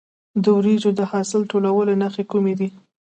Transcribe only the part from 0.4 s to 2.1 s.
د وریجو د حاصل ټولولو